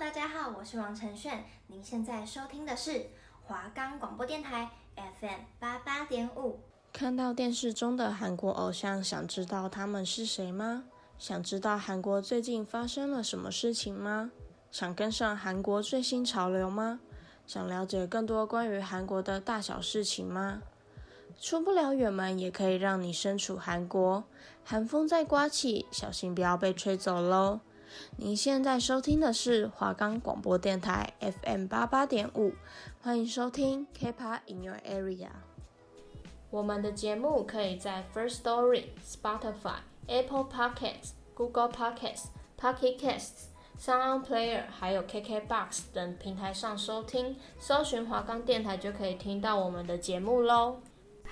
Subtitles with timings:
[0.00, 1.44] 大家好，我是王晨炫。
[1.68, 3.06] 您现在收听的是
[3.44, 6.58] 华冈广播电台 FM 八八点五。
[6.92, 10.84] 看到电视中的韩国偶像，想知道他们是谁吗？
[11.16, 14.32] 想知道韩国最近发生了什么事情吗？
[14.72, 16.98] 想跟上韩国最新潮流吗？
[17.46, 20.62] 想了解更多关于韩国的大小事情吗？
[21.40, 24.24] 出不了远门，也可以让你身处韩国。
[24.64, 27.60] 寒风在刮起，小心不要被吹走喽！
[28.16, 32.52] 您现在收听的是华冈广播电台 FM 八八点五，
[33.02, 35.28] 欢迎收听 K-pop in your area。
[36.50, 42.26] 我们的节目可以在 First Story、Spotify、Apple Podcasts、Google Podcasts、
[42.60, 43.46] Pocket Casts、
[43.80, 50.80] Sound Player 还有 KKBox 等平台上收听，搜寻华冈电台就可以听到我们的节目喽。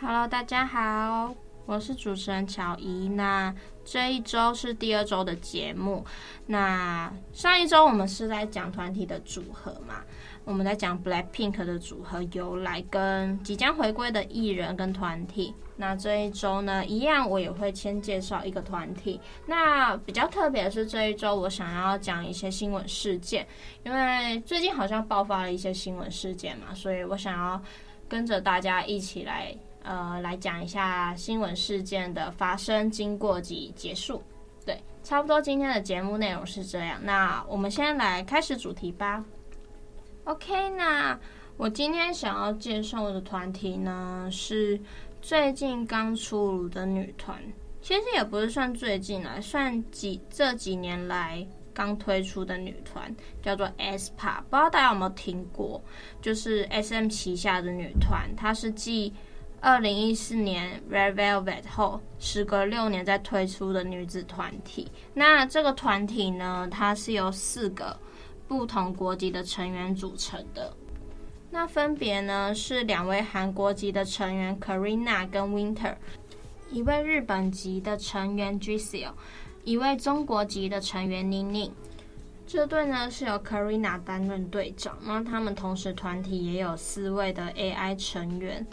[0.01, 1.52] Hello，大家好。
[1.65, 6.05] 我是主持人乔怡，那这一周是第二周的节目。
[6.47, 10.03] 那上一周我们是在讲团体的组合嘛，
[10.45, 15.55] 我们在讲 BLACKPINK 的组合由来跟即将回归的艺人跟团体。
[15.77, 19.20] 那这一周呢，一样我也会先介绍一个团体。
[19.47, 23.47] 那比较特别的是这一周我想要讲一些新闻事件，
[23.84, 27.62] 因为最近好像爆发了一些新闻事件嘛，所以我想要
[28.09, 29.56] 跟着大家一起来。
[29.83, 34.22] 呃，来讲一下新闻事件的发生经过及结束。
[34.64, 36.98] 对，差不多今天的节目内容是这样。
[37.02, 39.25] 那我们先来开始主题吧。
[40.25, 41.19] OK，那
[41.56, 44.80] 我今天想要介绍的团体呢，是
[45.20, 47.36] 最近刚出炉的女团。
[47.80, 51.44] 其实也不是算最近来，算几这几年来
[51.75, 54.41] 刚推出的女团，叫做 S p a。
[54.48, 55.83] 不知道大家有没有听过？
[56.20, 59.12] 就是 SM 旗下的女团，它是继
[59.63, 64.91] 二零一四年 Red Velvet 后，时隔六年再推出的女子团体。
[65.15, 67.97] 那这个团体呢，它是由四个
[68.49, 70.75] 不同国籍的成员组成的。
[71.53, 75.95] 那分别呢是两位韩国籍的成员 Karina 跟 Winter，
[76.72, 79.12] 一位日本籍的成员 Jisoo，
[79.62, 81.72] 一位中国籍的成员宁宁。
[82.45, 88.67] 这队呢是由 Karina 担任队长，那他们同时团体也有四位的 AI 成员。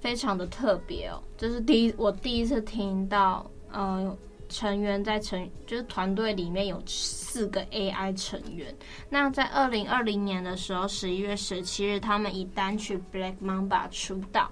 [0.00, 4.16] 非常的特别哦，这是第一，我第一次听到，呃，
[4.48, 8.74] 成员在成就是团队里面有四个 AI 成员。
[9.08, 14.50] 那在二零二零年的时候，十一月十七日，他们以单曲《Black Mamba》出道。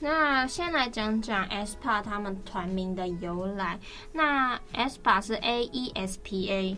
[0.00, 3.80] 那先来讲讲 aespa 他们团名的由来。
[4.12, 6.76] 那 aespa 是 A E S P A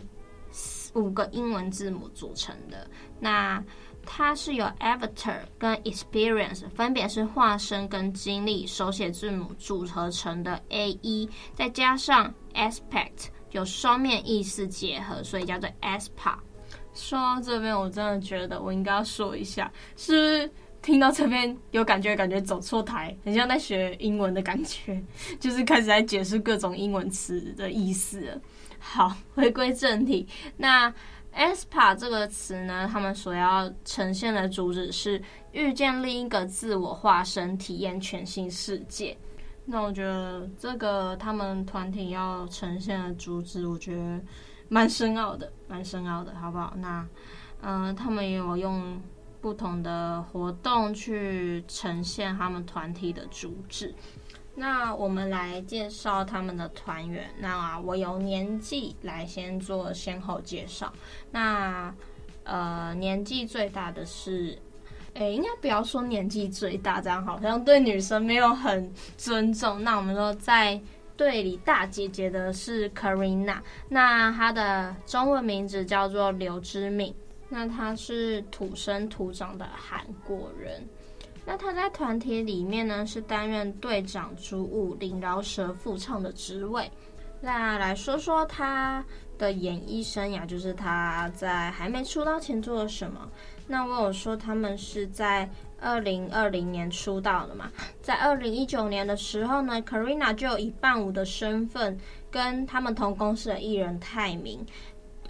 [0.93, 2.87] 五个英文字母组成的。
[3.19, 3.63] 那
[4.05, 16.35] 它是由 Avatar 跟 Experience 分别是化身跟经历手写字母组合成的 A E，再加上 Aspect 有双面意思结合，所以叫做 Aspa。
[16.93, 20.51] 说到这边，我真的觉得我应该要说一下，是不是
[20.81, 25.01] 听到这边有感觉，感觉走错台，很像在学英文的感觉，
[25.39, 28.39] 就是开始在解释各种英文词的意思。
[28.77, 30.93] 好，回归正题，那。
[31.35, 35.21] Aespa 这个词呢，他们所要呈现的主旨是
[35.51, 39.17] 遇见另一个自我化身，体验全新世界。
[39.65, 44.19] 那我觉得这个他们团体要呈现的主旨，我觉得
[44.67, 46.73] 蛮深奥的，蛮深奥的，好不好？
[46.77, 47.07] 那
[47.61, 48.99] 嗯、他们也有用
[49.39, 53.93] 不同的活动去呈现他们团体的主旨。
[54.53, 57.29] 那我们来介绍他们的团员。
[57.39, 60.91] 那啊我由年纪来先做先后介绍。
[61.31, 61.93] 那
[62.43, 64.57] 呃，年纪最大的是，
[65.13, 69.83] 诶，应该不要说年纪最大，这样好像对女生没有很尊重。
[69.83, 70.81] 那我们说在
[71.15, 77.13] 队里大姐姐的是 Karina，那她的中文名字叫做刘知敏。
[77.47, 80.83] 那她是土生土长的韩国人。
[81.51, 86.89] 那他在团体里面呢，是担任队长主舞、领饶舌副唱的职位。
[87.41, 89.03] 那来说说他
[89.37, 93.29] 的演艺生涯，就是他在还没出道前做了什么。
[93.67, 95.49] 那我有说他们是在
[95.81, 97.69] 二零二零年出道的嘛，
[98.01, 101.99] 在二零一九年的时候呢，Karina 就有以伴舞的身份
[102.31, 104.65] 跟他们同公司的艺人泰明。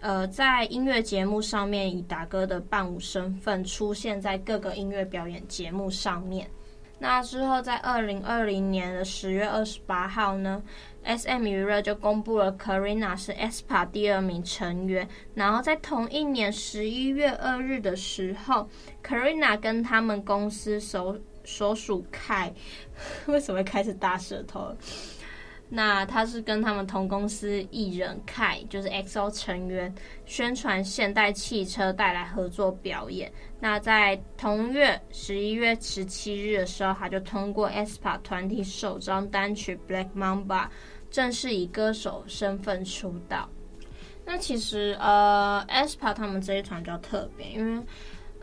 [0.01, 6.49] 呃，在音乐节目上面以达哥的伴舞身份出现在各个音乐表演节目上面。
[6.97, 10.61] 那之后，在二零二零年的十月二十八号呢
[11.03, 15.07] ，SM 娱乐就公布了 Karina 是 S.P.A 第二名成员。
[15.33, 18.69] 然后在同一年十一月二日的时候
[19.03, 22.53] ，Karina 跟他们公司所所属 k
[23.25, 24.75] 为什么开始大舌头？
[25.73, 29.95] 那他是跟他们同公司艺人 K，就是 XO 成员，
[30.25, 33.31] 宣传现代汽车带来合作表演。
[33.61, 40.65] 那在同月十一月十七日的时候，他就通过 SPA 团体首张单曲《Black Mamba》
[41.09, 43.49] 正式以歌手身份出道。
[44.25, 47.81] 那其实呃，SPA 他们这一团比较特别，因为。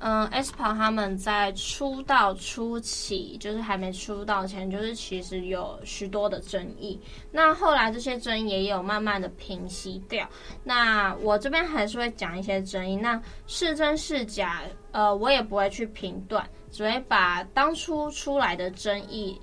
[0.00, 7.00] 嗯，SPA 他们在出道初期，就是还没出道前，就是其实有许多的争议。
[7.32, 10.28] 那后来这些争议也有慢慢的平息掉。
[10.62, 12.94] 那我这边还是会讲一些争议。
[12.94, 14.62] 那是真是假，
[14.92, 19.40] 呃，我也不会去评断，只会把当初出来的争议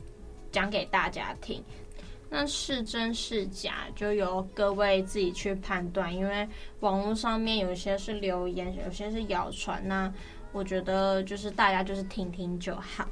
[0.51, 1.61] 讲给大家听。
[2.27, 6.13] 那是真是假，就由各位自己去判断。
[6.13, 6.47] 因为
[6.79, 9.81] 网络上面有些是流言，有些是谣传。
[9.87, 10.11] 那
[10.55, 13.05] 我觉得就是大家就是听听就好。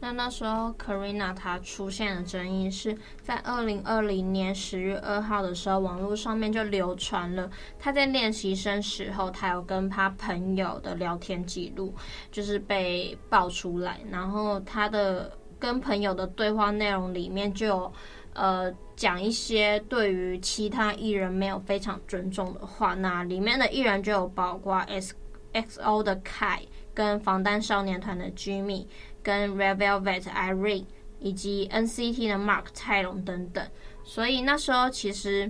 [0.00, 11.92] 那那时候 Karina 她出现的争议是在二零二零年十月二号的时候，网络上面就流传了她在练习生时候，她有跟她朋友的聊天记录，
[12.30, 14.00] 就是被爆出来。
[14.08, 17.92] 然后她的跟朋友的对话内容里面就有
[18.34, 22.94] 呃讲一些对于其他艺人没有非常尊重的话。
[22.94, 25.12] 那里面的艺人就有包括 S
[25.52, 26.60] XO 的 Kai。
[26.98, 28.84] 跟防弹少年团的 Jimmy，
[29.22, 30.84] 跟 r e Velvet Irene
[31.20, 33.64] 以及 NCT 的 Mark 泰隆等等，
[34.02, 35.48] 所以那时候其实，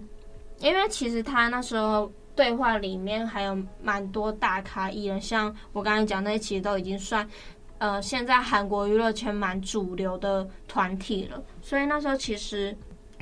[0.58, 7.26] 因为其实他那时候对话里面还有蛮多大咖艺人，像我刚才讲那些，其实都已经算，
[7.78, 12.76] 呃，现在韩国娱乐圈蛮主流的团体了，所以那时候其实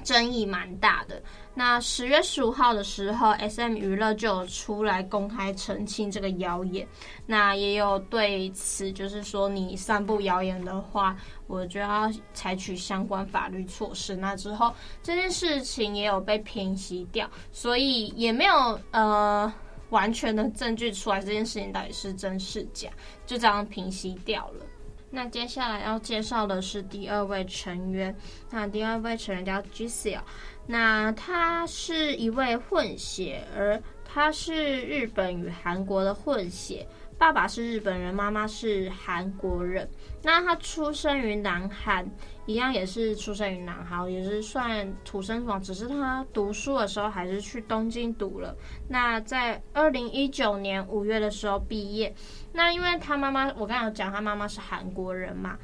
[0.07, 1.21] 争议蛮大的。
[1.53, 6.87] 那十月十五号的时候，SM 娱乐就有出来公开澄清这个谣言。
[7.27, 11.17] 那也有对此，就是说你散布谣言的话，
[11.49, 14.15] 我就要采取相关法律措施。
[14.15, 14.73] 那之后
[15.03, 19.53] 这件事情也有被平息掉，所以也没有呃
[19.91, 22.91] 完全的证据出来，这件事情到底是真是假，
[23.27, 24.67] 就这样平息掉了。
[25.17, 28.15] 那接下来要介绍的是第二位成员，
[28.51, 30.21] 那第二位成员叫 Giselle。
[30.67, 36.87] 那他是一位混血儿，他是日本与韩国的混血，
[37.17, 39.89] 爸爸是日本人，妈妈是韩国人。
[40.23, 42.07] 那他出生于南韩，
[42.47, 48.57] 一样也是出生于南韩，也是算土生土长，只是他读书的时候还是去东京读了。
[48.89, 52.15] 那在二零一九年五月的时候毕业。
[52.53, 55.59] 那因为他妈妈，我刚刚讲他妈妈是韩国人嘛。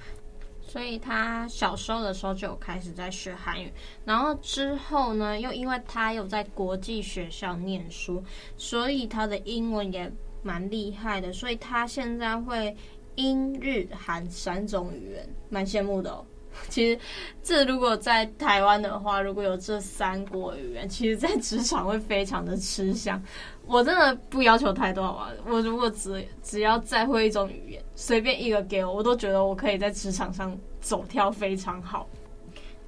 [0.64, 3.70] 所以他小时候的时候就有开始在学韩语，
[4.06, 8.22] 然后之后呢，又因为他有在国际学校念书，
[8.56, 10.10] 所以他的英文也
[10.42, 11.32] 蛮厉害的。
[11.32, 12.74] 所以他现在会
[13.16, 16.24] 英日韩三种语言，蛮羡慕的哦。
[16.68, 16.98] 其实
[17.42, 23.20] 这如果在台湾的话，如果有这三国语言，其实在职场会非常的吃香。
[23.66, 25.30] 我真的不要求太多，好吧？
[25.46, 32.08] 我如果只只要再会一种语言，随便一个给我，我都觉得我可以在职场上走跳非常好。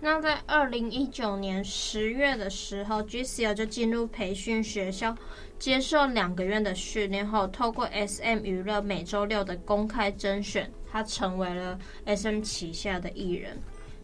[0.01, 5.17] 那在二零一九年十月的时候，Gisele 就进入培训学校，
[5.59, 13.59] 接受两个月的训练后，透过 SM 娱乐每周六的公开甄选，他成为了 SM 旗下的艺人。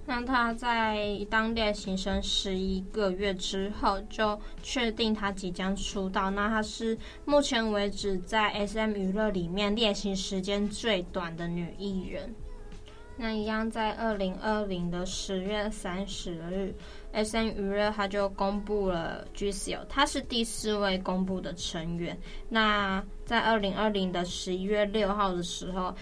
[0.07, 6.31] 那他在当练习生十一个月之后，就确定他即将出道。
[6.31, 12.35] 那他是目前为止在 SM 娱乐里面练习时间最短的女艺人。
[13.17, 16.75] 那一样在二零二零的十月三十日
[17.13, 22.19] S N 娱乐他就公布了 G C O，他是第四位公布的成员。
[22.49, 25.95] 那在二零二零的十一月六号的时候。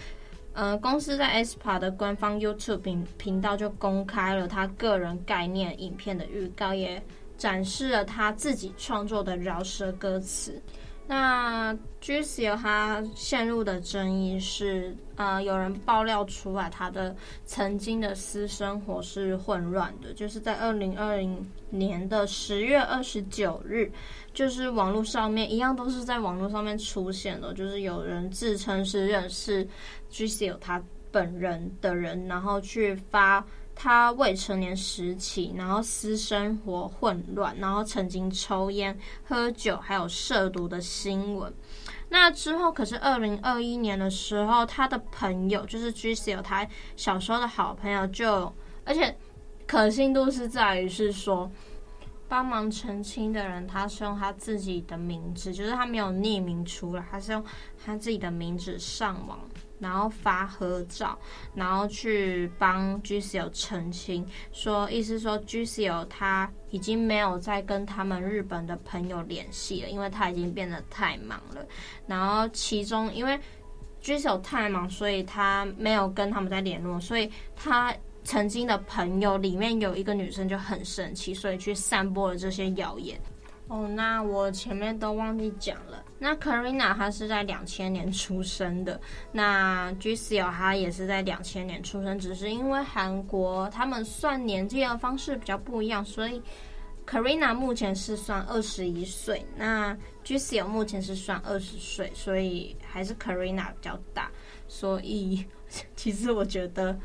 [0.53, 7.01] 嗯，公司在 S P A 的官方 YouTube 频频道就公开了他个人概念影片的预告，也
[7.37, 10.61] 展示了他自己创作的饶舌歌词。
[11.09, 23.91] 那 Giselle 他陷入的争议是，呃，有人爆料出来他的曾经的私生活是混乱的，就是在二零二零年的十月二十九日。
[24.35, 29.67] 就是网络上面一样都是在网络上面出现的，就是有人自称是认识
[30.11, 33.43] Giselle 他本人的人，然后去发
[33.81, 38.93] 他未成年时期，然后私生活混乱，然后曾经抽烟、
[39.23, 41.53] 喝酒，还有涉毒的新闻。
[42.09, 46.67] 那之后可是二零二一年的时候，他的朋友就是 Giselle 他
[46.97, 49.15] 小时候的好朋友就，而且
[49.65, 51.49] 可信度是在于是说。
[52.27, 57.43] 帮忙澄清的人，他是用他自己的名字，就是他没有匿名出来，他是用
[57.83, 59.39] 他自己的名字上网
[59.79, 61.17] 然后发合照，
[61.55, 71.65] 然后去帮 Jisoo 澄清，说意思说 Jisoo 他已经没有再跟他们日本的朋友联系了，因为他已经变得太忙了。
[72.05, 73.39] 然后其中因为
[74.01, 83.19] Jisoo 太忙，所以他没有跟他们在联络，所以他曾经的朋友里面有一个女生就很生气，所以去散播了这些谣言。
[83.67, 86.03] 哦，那我前面都忘记讲了。
[86.19, 88.99] 那 Karina 她是在两千年出生的，
[89.31, 96.41] 那 Jisoo 她也是在两千年出生，只是因为韩国他们算年纪的方式比较不一样，所以
[97.07, 104.29] Karina 目前是算二十一岁，那 Jisoo 目前是算二十岁，所以还是 Karina 比较大。
[104.67, 105.45] 所以
[105.95, 106.99] 其实我觉得。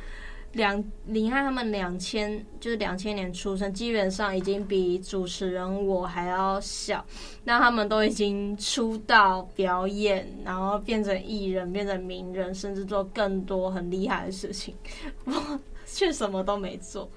[0.54, 7.04] 两，你看他们两千就是两千年出生，基本上已经比主持人我还要小。
[7.44, 14.74] 那他们都已经出道表演，然后变成艺人，变成名人，甚至做更多很厉害的事情。
[15.26, 17.08] 我却什么都没做，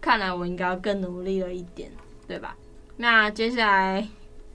[0.00, 1.90] 看来我应该要更努力了一点，
[2.28, 2.56] 对吧？
[2.96, 4.06] 那接下来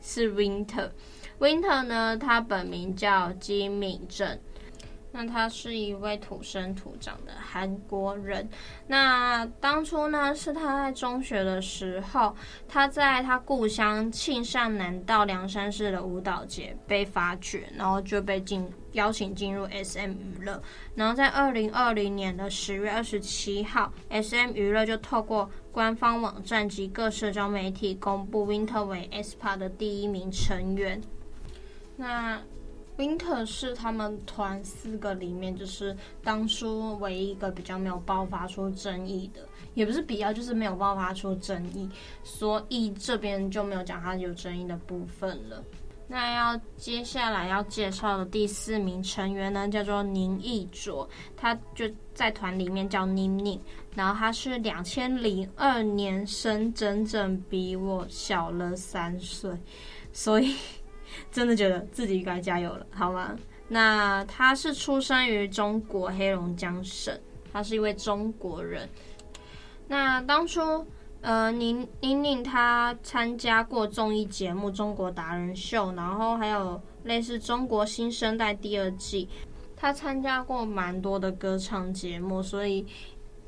[0.01, 4.39] 是 Winter，Winter 呢，他本名叫金敏正。
[5.13, 8.47] 那他是一位土生土长的韩国人。
[8.87, 12.35] 那当初呢，是他在中学的时候，
[12.67, 20.61] 他在他故乡庆尚南道梁山市的舞蹈节被发掘，然后就被进邀请进入 SM 娱乐。
[20.95, 31.01] 然后在二零二零年的十月二十七号，SM 娱乐就透过官方网站及各社交媒体公布 Winter 为 S P A 的第一名成员。
[31.97, 32.41] 那
[32.97, 41.89] Winter 是他们团四个里面，就是当初唯一一个比较没有爆发出争议的，也不是比较，就是没有爆发出争议，
[42.23, 45.63] 所以这边就没有讲他有争议的部分了。
[46.07, 53.59] 那要接下来要介绍的第四名成员呢，叫做宁艺卓，他就在团里面叫宁宁，
[53.95, 59.57] 然后他是两千零二年生，整整比我小了三岁，
[60.13, 60.55] 所以。
[61.31, 63.35] 真的觉得自己该加油了，好吗？
[63.67, 67.17] 那他是出生于中国黑龙江省，
[67.53, 68.87] 他是一位中国人。
[69.87, 70.85] 那当初，
[71.21, 79.29] 呃，宁宁宁他参加过综艺节目《中国达人秀》，然后还有类似《中国新生代》第二季，
[79.75, 82.85] 他参加过蛮多的歌唱节目，所以。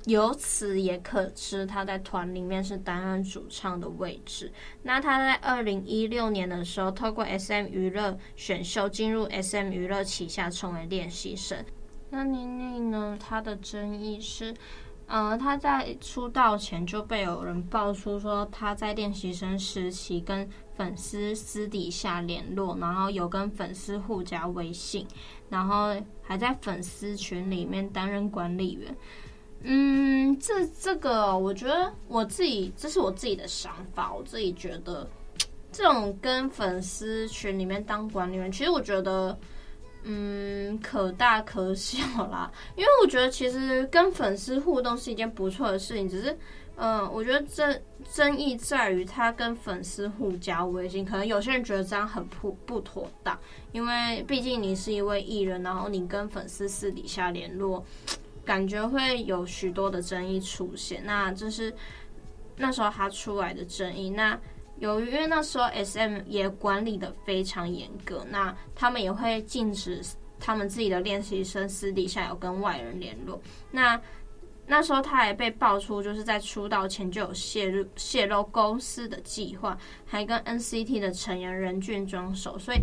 [0.06, 4.52] 由此也可知，他在团里面是担任主唱的位置。
[4.82, 11.64] 那他在二零一六年的时候，透过 SM 娱乐选秀进入 SM 娱乐旗下，成为练习生。
[12.10, 13.18] 那宁宁呢？
[13.20, 14.54] 他的争议是，
[15.08, 25.08] 呃，他在出道前就被有人爆出说他在练习生时期跟粉丝私底下联络，然后有跟粉丝互加微信，
[25.50, 28.96] 然后还在粉丝群里面担任管理员。
[29.66, 34.14] 嗯，这这个我觉得我自己，这是我自己的想法。
[34.14, 35.08] 我自己觉得，
[35.72, 39.38] 这种跟粉丝群里面当管理员，其实我觉得，
[40.04, 42.52] 嗯，可大可小啦。
[42.76, 46.38] 因为我觉得其实跟粉丝互动是一件不错的事情，只是，
[46.76, 53.40] 嗯，我觉得争争议在于他跟粉丝互加微信，可能有些人觉得这样很不不妥当，
[53.72, 57.82] 因为毕竟你是一位艺人，然后你跟粉丝私底下联络。
[58.46, 61.74] 感觉会有许多的争议出现，那这是
[62.58, 64.10] 那时候他出来的争议。
[64.10, 64.40] 那
[64.80, 70.02] 由于因为那时候 SM 也管理的非常严格，那他们也会禁止
[70.40, 73.42] 他们自己的练习生私底下有跟外人联络。
[73.72, 74.00] 那
[74.66, 82.80] 那时候他也被爆出，就是在出道前就有泄露泄露公司的计划，还跟 NCT 的成员任俊装熟，所以。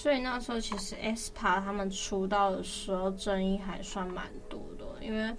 [0.00, 5.36] 所以那时候其实 s p a 他们出道的时候争议还算蛮多的，因为，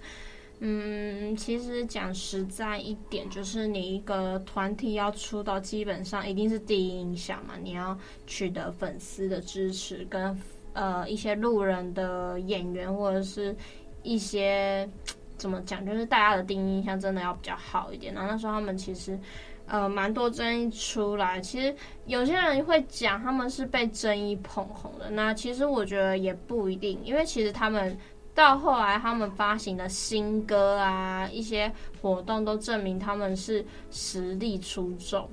[0.60, 10.40] 嗯，其实讲实在一点，就是你一个团体要出道，基本上一定是第一印象嘛，你要取得粉丝的支持，跟
[10.74, 13.56] 呃一些路人的演员或者是
[14.04, 14.88] 一些
[15.36, 18.14] 怎么讲，就是大家的第一印象真的要比较好一点。
[18.14, 19.18] 然后那时候他们其实。
[19.66, 21.40] 呃，蛮多争议出来。
[21.40, 27.96] 其实有些人会讲他们是被争议捧红的，那其实我觉得也不一定，因为其实他们
[28.34, 35.30] 到后来他们发行的新歌啊，一些活动都证明他们是实力出众。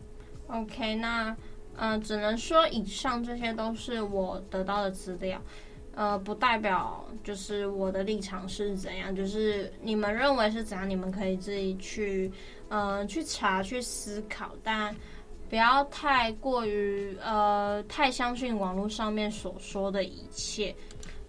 [0.48, 1.30] OK，那
[1.76, 5.42] 嗯、呃，只能说以上这些都是我得到的资料，
[5.96, 12.32] 呃，不代表就是我的立场是怎样，就是你们认为是怎样，你们可以自己去。
[12.70, 14.96] 嗯、去查去思考，但
[15.50, 20.76] 不要太过于呃太相信网络上面所说的一切。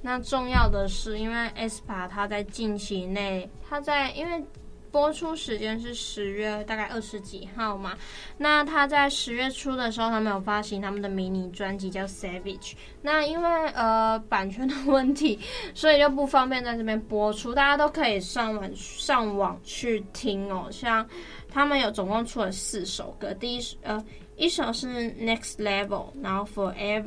[0.02, 4.44] 那重要的是，因为 aespa 它在近期内，它在因为。
[4.90, 7.96] 播出时间是十月大概二十几号嘛，
[8.38, 12.72] 那他在十月初的时候，他们有发行他们的迷你专辑叫《Savage》。
[13.02, 15.38] 那因为呃版权的问题，
[15.74, 20.68] 所以就不方便在这边播出，大家都可以上网上网去听哦。
[20.70, 21.08] 像
[21.48, 24.04] 他们有总共出了四首歌，第一呃
[24.36, 25.88] 一首是《Next Level》，
[26.22, 26.44] 然后
[26.74, 27.04] 《Forever》。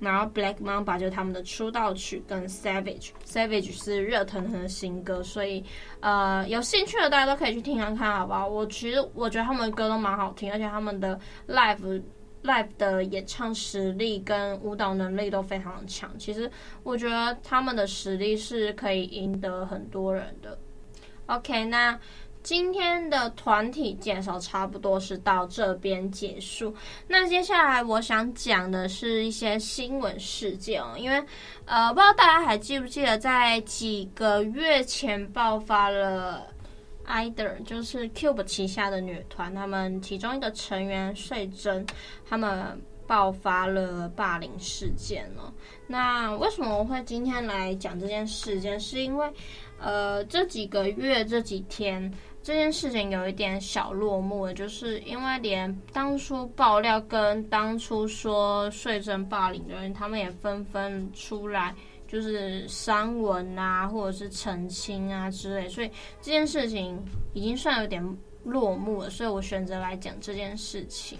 [0.00, 5.64] 然后 Black Mamba 就是他们的出道曲，跟 Savage，Savage 是热腾腾的新歌，所以
[6.00, 8.46] 呃有兴趣的大家都可以去听看看，好不好？
[8.46, 12.02] 我其实我觉得他们的歌都蛮好听，而且他们的 live
[12.42, 16.10] live 的演唱实力跟舞蹈能力都非常强。
[16.18, 16.50] 其实
[16.82, 20.58] 我觉得他们的实力是可以赢得很多人的。
[21.26, 21.98] OK，那。
[22.42, 26.74] 今天的团体介绍差不多是到这边结束。
[27.06, 31.22] 那接下来我想讲的是一些新闻事件哦，因为
[31.66, 36.46] 呃，不知道大家还记不记得，在几个月前爆发了
[37.06, 41.84] IDOL，就是 Cube 旗下的女团，他们其中一个成员穗珍，
[42.26, 45.52] 他们爆发了霸凌事件哦。
[45.86, 48.78] 那为什么我会今天来讲这件事件？
[48.80, 49.30] 是因为
[49.78, 52.10] 呃，这几个月这几天。
[52.48, 61.74] 这件事情有一点小落幕了，就是因为连当初爆料跟当初说穗珍霸凌的人，他们也纷纷出来，
[62.06, 65.90] 就是删文啊，或者是澄清啊之类，所以
[66.22, 66.98] 这件事情
[67.34, 68.02] 已经算有点
[68.44, 71.18] 落幕了，所以我选择来讲这件事情。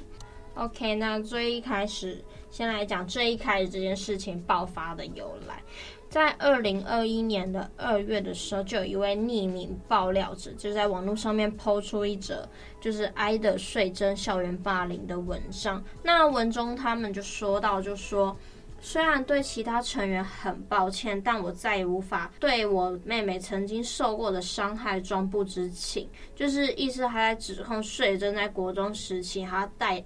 [0.54, 5.62] OK，那最一开始先来讲最一开始这件事情爆发的由来。
[6.08, 12.48] 在二零二一年的二月的时候，就有一位匿名爆料者，就在网络上面抛出一则
[12.80, 15.84] 就是挨的税真校园霸凌的文章。
[16.02, 18.34] 那文中他们就说到，就说
[18.80, 26.08] 虽然对其他成员很抱歉，但我再也无法对我妹妹曾经受过的伤害装不知情。
[26.34, 30.02] 就是意思还在指控穗珍在国中时期，她带。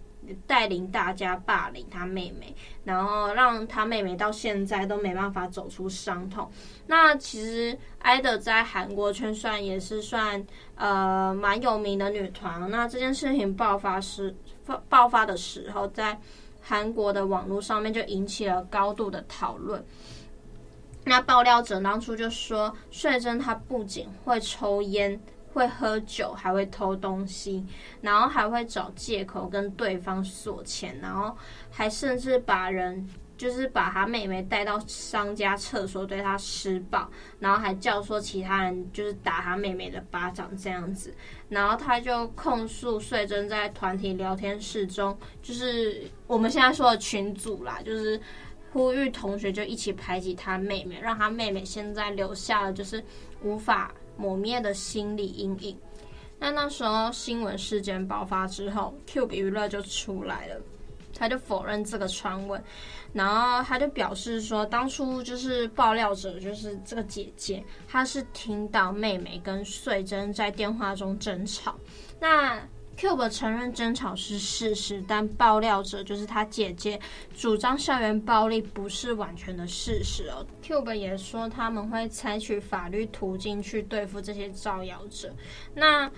[0.47, 6.51] 带领大家霸凌他妹妹，然后让他妹妹到现在都没办法走出伤痛。
[6.87, 10.45] 那其实 IDOL 在韩国圈算也是算
[10.77, 12.71] 呃蛮有名的女团。
[12.71, 14.35] 那这件事情爆发时
[14.89, 16.19] 爆发的时候，在
[16.61, 19.85] 韩国的网络上面就引起了高度的讨论。
[21.05, 25.21] 那爆料者当初就说，穗珍她不仅会抽烟。
[25.53, 27.65] 会喝酒，还会偷东西，
[28.01, 31.37] 然后还会找借口跟对方索钱，然后
[31.71, 41.15] 还甚至把人就是把他妹妹带到商家厕所对他施暴，然后还教唆其他人就是打他妹妹的巴掌这样子，
[41.49, 48.21] 然后他就控诉穗珍在团体聊天室中，就是我们现在说的群组啦，就是
[48.73, 53.05] 呼吁同学就一起排挤他妹妹，让他妹妹现在留下了就是
[53.43, 53.93] 无法。
[54.17, 55.79] 抹灭的心理阴影。
[56.39, 60.61] 那那时候新闻事件爆发之后，Cube 娱乐就出来了，
[61.15, 62.63] 他就否认这个传闻，
[63.13, 71.75] 然后他就表示说，当初就是爆料者就是这个姐姐，她是听到妹妹跟穗珍在电话中争吵，
[72.19, 72.61] 那。
[73.03, 77.01] Cube 承认争吵是事实，但爆料者就是他姐姐
[77.37, 80.47] 主张校园暴力不是完全的事实哦。
[80.63, 85.35] Cube 也说他们会采取法律途径去对付这些造谣者。
[85.75, 86.09] 那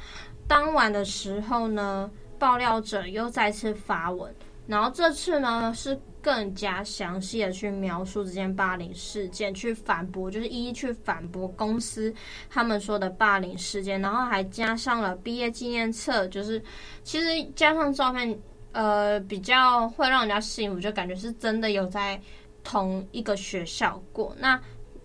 [0.46, 4.34] 当晚的时候呢，爆料者又再次发文，
[4.66, 5.98] 然后这次呢是。
[6.24, 12.10] 更加详细的去描述这件霸凌事件，去反驳，就是一一去反驳公司
[12.48, 16.58] 他们说的霸凌事件，然后还加上了毕业纪念册，就是
[17.02, 18.40] 其实加上照片，
[18.72, 22.18] 呃，比较会让人家信服，就感觉是真的有在
[22.62, 24.34] 同一个学校过。
[24.38, 24.58] 那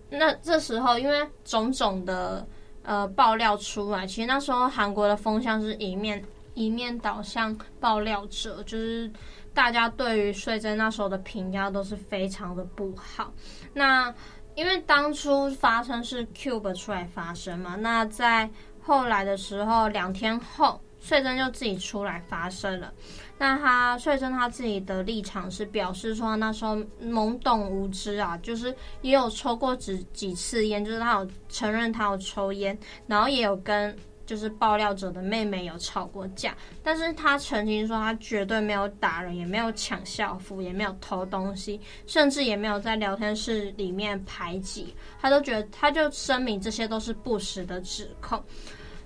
[0.08, 2.48] 那这时候，因为种种的
[2.82, 9.12] 呃爆料出来，其实那时候韩国的风向是一面一面倒向爆料者，就是。
[9.52, 13.32] 大家对于穗珍那时候的评价都是非常的不好。
[13.72, 14.14] 那
[14.54, 18.48] 因为当初发生是 Cube 出来发声嘛，那在
[18.80, 22.92] 后来的时候，两天后，穗珍就自己出来发声了。
[23.38, 33.96] 那他穗珍他自己的立场是表示说，那时候懵懂无知啊，就是也有抽过几几次烟，就是他有承认他有抽烟，然后也有跟。
[34.30, 48.40] 就是爆料者的妹妹有吵过架，但是他曾经说他绝对没有打人，也没有抢校服，也没有偷东西，甚至也没有在聊天室里面排挤，他都觉得他就声明这些都是不实的指控。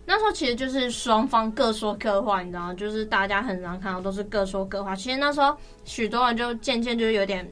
[0.05, 2.75] 那时候其实就是双方各说各话，你知道吗？
[2.75, 4.95] 就是大家很常看到都是各说各话。
[4.95, 5.57] 其实那时候
[5.87, 7.51] 许多人就渐渐就有点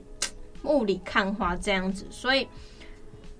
[0.64, 2.46] 雾里看花这样子，所以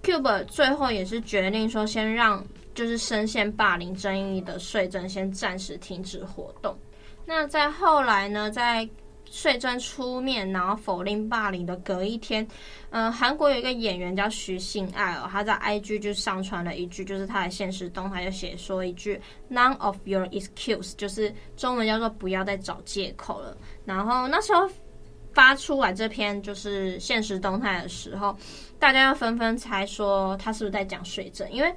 [0.03, 2.43] Cube 最后也是决定说，先让
[2.75, 6.77] 就是深陷霸凌争议的穗珍先暂时停止活动。
[7.25, 8.89] 那在后来呢，在
[9.25, 12.47] 穗珍出面然后否定霸凌的隔一天，
[12.91, 23.57] 嗯、韩国有一个演员叫徐信爱哦，他在 IG 就上传了一句，就是他的现实动态就写说一句 None of your excuse，就是中文叫做不要再找借口了。
[23.85, 24.69] 然后那时候
[25.33, 28.37] 发出来这篇就是现实动态的时候。
[28.79, 31.73] 大家要纷纷猜说他是不是在讲穗珍，因为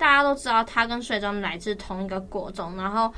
[0.00, 3.12] 大家都知道他跟穗珍来自同一个国中，然后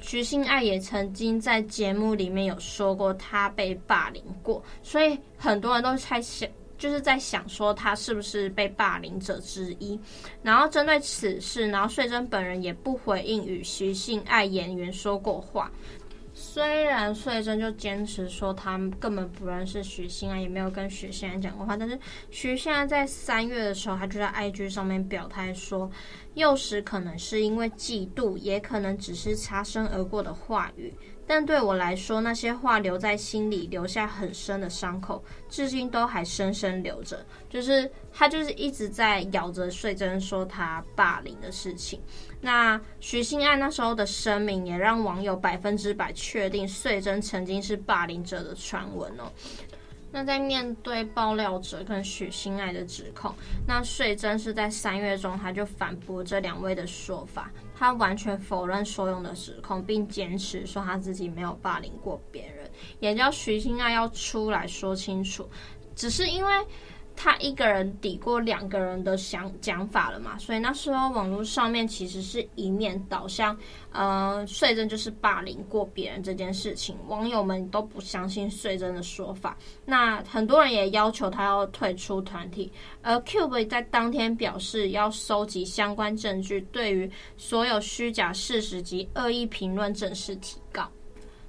[0.00, 9.98] 徐信爱也曾经在节目里面有说过他被霸凌过，所以很多人都猜想，就是在想说他是不是被霸凌者之一。
[10.42, 15.70] 然后针对此事，然后穗珍本人也不回应与徐信爱演员说过话。
[16.54, 21.98] 虽然穗珍就坚持说他根本不认识徐欣安，也没有跟徐欣安讲过话，但是
[22.30, 25.90] 徐欣安在三月的时候，他就在 IG 上面表态说，
[26.34, 30.94] 幼时可能是因为嫉妒，也可能只是擦身而过的话语。
[31.26, 37.24] 但对我来说，那些话留在心里，留下很深的伤口，至今都还深深留着。
[37.48, 42.00] 就是他就是一直在咬着穗珍说他霸凌的事情。
[42.40, 49.32] 那徐信爱那时候的声明，也让网友百分之百确定穗珍曾经是霸凌者的传闻哦。
[50.12, 53.34] 那在面对爆料者跟许心爱的指控，
[53.66, 65.48] 那穗珍是在三月中他就反驳这两位的说法，他完全否认所有的指控，并坚持说他自己没有霸凌过别人，也叫徐新爱要出来说清楚，
[65.94, 66.52] 只是因为。
[67.16, 73.56] 他一个人抵过两个人的想讲法了嘛，所以那时候网络上面其实是一面倒向，
[73.92, 82.70] 呃，穗珍就是霸凌过别人这件事情，网友们都不相信穗珍的说法，那很多人也要求他要退出团体，
[83.02, 90.90] 而 Cube 在当天表示要收集相关证据，对于所有虚假事实及恶意评论正式提告。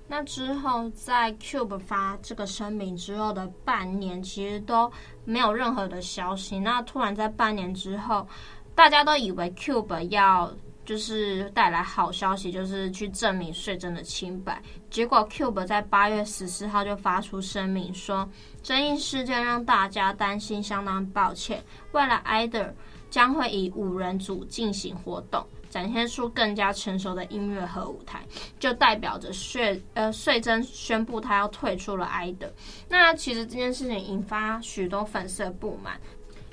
[0.07, 4.91] 那之后，在 Cube 发这个声明之后的半年，其实都
[5.23, 6.59] 没有任何的消息。
[6.59, 8.27] 那突然在半年之后，
[8.75, 10.53] 大家都以为 Cube 要
[10.85, 14.61] 就是带来好消息，就是去证明税真的清白。
[14.91, 18.29] 结果 Cube 在八月十四号就发出声明说，
[18.61, 21.63] 争议事件让大家担心，相当抱歉。
[21.93, 22.71] 未来 IDOL
[23.09, 25.43] 将会以五人组进行活动。
[25.75, 28.23] 展现出更加成熟的音乐和舞台，
[28.57, 32.49] 就代表着穗呃穗珍宣布他要退出了 idol。
[32.87, 35.99] 那其实这件事情引发许多粉丝的不满，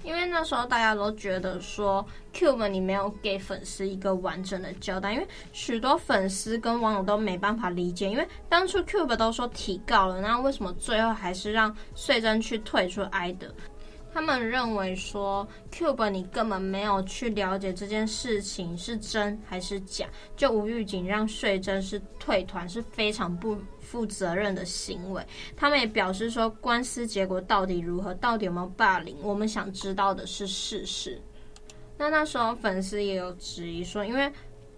[0.02, 2.04] 因为那时候大家都觉得说
[2.34, 13.52] Cube 你没有给粉丝一个完整的交代，因为许多粉丝跟网友都没办法理解，因为当初 Cube 都说提告了，那为什么最后还是让穗珍去退出 idol？
[14.12, 25.26] 他们认为说，Cube 你根本没有去了解这件事情是真还是假，就无预警让税珍是退团，是非常不负责任的行为。
[25.56, 31.20] 他们也表示说，官司结果到底如何，到底有没有霸凌，我们想知道的是事实。
[31.96, 34.30] 那那时候粉丝也有质疑说，因为。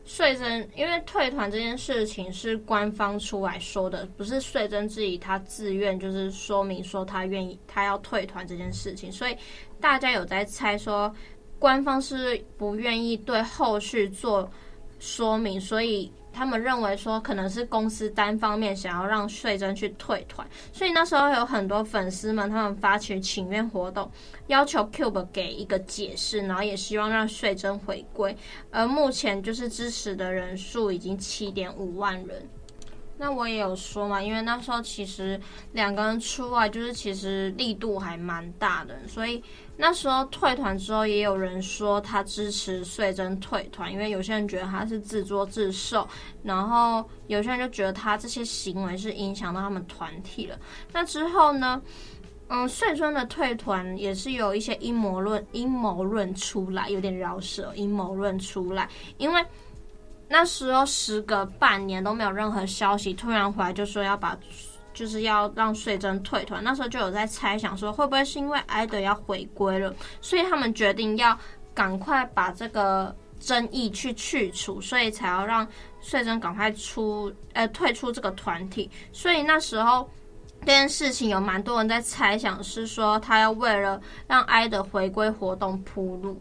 [0.04, 9.36] 税真因为退团这件事情是官方出来说的，不是税真自己他自愿，就是说明说他愿意他要退团这件事情，所以
[9.80, 11.14] 大家有在猜说
[11.58, 14.50] 官方是不愿意对后续做
[14.98, 16.12] 说明，所以。
[16.34, 24.10] 他们认为说，可能是公司单方面想要让穗珍去退团，所以那时候有很多粉丝们，他们发起请愿活动，
[24.48, 28.36] 要求 Cube 给一个解释，然后也希望让穗珍回归。
[28.70, 32.46] 而目前就是支持的人数已经七点五万人。
[33.16, 35.40] 那我也有说嘛，因为那时候其实
[35.72, 39.42] 两个人出来，就是其实力度还蛮大的，所以。
[39.76, 46.06] 那时候退团之后，也有人说他支持穗珍退团，因为有些人觉得他是自作自受，
[46.44, 50.56] 然后有些人就觉得他这些行为是影响到他们团体了。
[50.92, 51.82] 那之后呢，
[52.46, 59.44] 嗯，穗珍的退团也是有一些阴谋论，阴谋论出来，有点饶舌，阴谋论出来，因为
[60.34, 64.36] 那时候时隔半年都没有任何消息，突然回来就说要把。
[64.92, 71.36] 就是要让穗珍退团，那时候就有在猜想说，会不会是因为 idol 要回归了，所以他们决定要
[71.74, 75.66] 赶快把这个争议去去除，所以才要让
[76.00, 78.88] 穗珍赶快出呃退出这个团体。
[79.12, 80.08] 所以那时候
[80.60, 86.40] 这件事情有蛮多人在猜想，是说他要为了让 idol 回归活动铺路。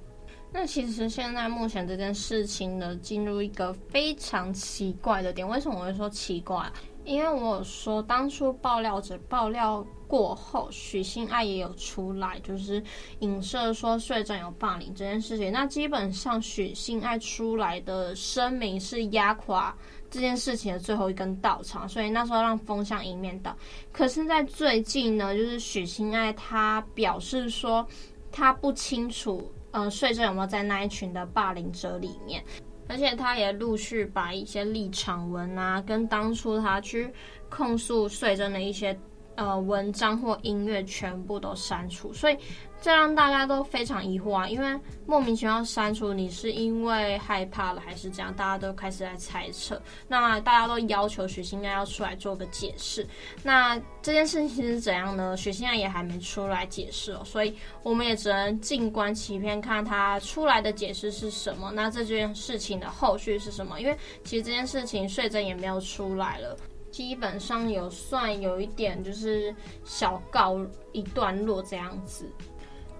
[0.53, 5.45] 那其实现在目前这件事情呢，进入一个非常奇怪的点。
[5.45, 6.71] 为什么我会说奇怪？
[7.03, 12.81] 因为我有说，当初爆料者爆料过后，许心爱也有出来，就是
[13.19, 15.51] 影射说税政有霸凌这件事情。
[15.51, 19.75] 那基本上许心爱出来的声明是压垮
[20.09, 23.53] 这件事情的最后一根稻草，所以那时候让风向一面倒。
[23.91, 27.85] 可是，在最近呢，就是许心爱他表示说，
[28.31, 32.41] 他不清楚，呃，税政有没有在那一群的霸凌者里面。
[32.87, 37.11] 而且他也陆续把一些立场文啊，跟当初他去
[37.49, 38.97] 控诉税政的一些
[39.35, 42.37] 呃文章或音乐全部都删除，所以。
[42.83, 48.35] 这让大家都非常疑惑啊，因为莫名其妙删除你是因为害怕了还是这样？
[48.35, 49.81] 大家都开始在猜测。
[50.05, 53.07] 那大家都要求许心爱要出来做个解释。
[53.41, 55.37] 那这件事情是怎样呢？
[55.37, 61.71] 许心爱也还没出来解释哦，所以我们也只能静观其变，看他出来的解释是什么。
[61.71, 63.79] 那这件事情的后续是什么？
[63.79, 66.57] 因为其实这件事情税真也没有出来了，
[66.91, 70.59] 基本上有算有一点就是小告
[70.91, 72.29] 一段落这样子。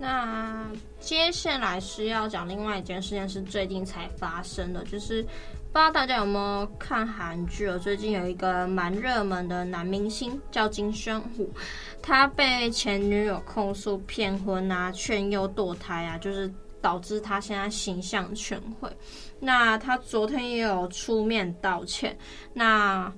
[0.04, 0.68] 那
[1.00, 5.32] 接下来是要讲另外一件事情，是最近才发生的，就是不知
[5.76, 7.80] 道大家有没有看韩剧哦？
[7.80, 11.50] 最近有一个蛮热门的男明星叫金宣虎，
[12.02, 18.92] 他被前女友控诉骗婚啊、劝诱堕胎啊，就是导致他现在形象全毁。
[19.40, 22.18] 那他昨天也有出面道歉。
[22.54, 23.10] 那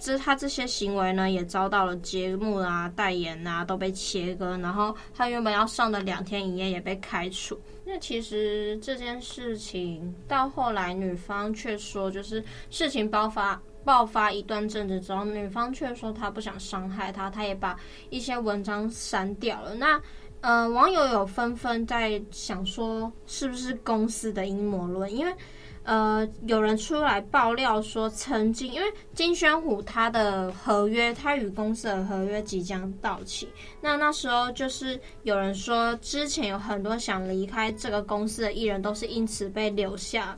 [0.00, 7.60] 这他这些行为呢，也遭到了节目啊、代言啊都被切割，然后他原本要上的两天一夜也被开除。
[7.84, 19.74] 那其实这件事情到后来，女方却说，就是事情爆发爆发一段阵子之后，女方却说她不想伤害他，她也把一些文章删掉了。
[19.74, 20.00] 那
[20.40, 25.14] 呃，网友有纷纷在想说，是不是公司的阴谋论？
[25.14, 25.34] 因为
[25.82, 33.48] 呃，有人出来爆料说，曾经因为金宣虎他的合约，他与公司的合约即将到期，
[33.80, 40.36] 那那时候就是有人说，之前有很多想离开这个公司的艺人，都是因此被留下，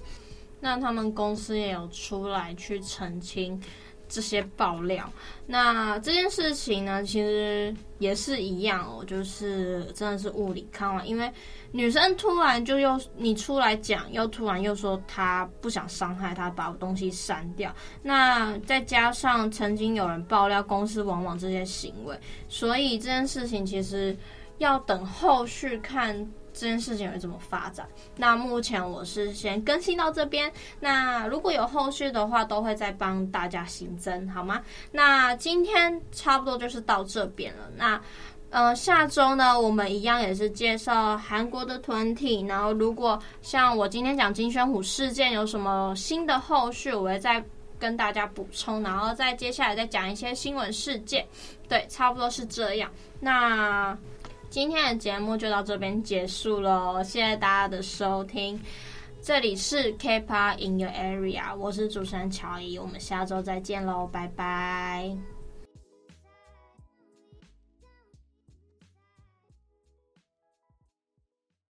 [0.60, 3.60] 那他们公司也有出来去澄清。
[4.12, 5.10] 这些爆料，
[5.46, 11.32] 那这件事情呢，其实也是一样哦，就是真的是雾里看花，因为
[11.70, 22.14] 女生突然就又你出来讲，又突然又说她不想伤害她，把东西删掉，那再加上曾经有人爆料公司往往这些行为，
[22.50, 24.14] 所以这件事情其实
[24.58, 26.30] 要等后续看。
[26.52, 27.88] 这件事情会怎么发展？
[28.16, 30.52] 那目前我是先更新到这边。
[30.78, 34.62] 那如果有后续的话，都会再帮大家新增，好吗？
[34.90, 37.70] 那今天差不多就是到这边了。
[37.76, 38.00] 那
[38.50, 42.44] 呃，下周呢，我们一样也是介绍韩国的团体。
[42.46, 47.42] 然后，如果像我今天讲金宣虎事件有什么新的后续，我会再
[47.78, 48.82] 跟大家补充。
[48.82, 51.26] 然后再接下来再讲一些新闻事件。
[51.66, 52.90] 对，差不多是这样。
[53.20, 53.96] 那。
[54.52, 58.60] 今天的节目就到这边结束了，谢谢大家的收听。
[59.22, 65.16] 这里是 K-pop in your area，我是主持人乔伊，我们下周再见喽，拜拜。